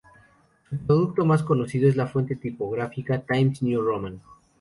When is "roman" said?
3.83-4.19